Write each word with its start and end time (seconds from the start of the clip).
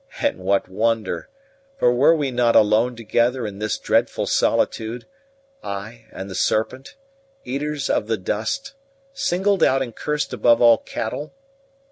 And 0.19 0.39
what 0.39 0.67
wonder? 0.67 1.29
For 1.77 1.93
were 1.93 2.15
we 2.15 2.31
not 2.31 2.55
alone 2.55 2.95
together 2.95 3.45
in 3.45 3.59
this 3.59 3.77
dreadful 3.77 4.25
solitude, 4.25 5.05
I 5.63 6.05
and 6.11 6.27
the 6.27 6.33
serpent, 6.33 6.95
eaters 7.45 7.87
of 7.87 8.07
the 8.07 8.17
dust, 8.17 8.73
singled 9.13 9.61
out 9.61 9.83
and 9.83 9.95
cursed 9.95 10.33
above 10.33 10.59
all 10.59 10.79
cattle? 10.79 11.33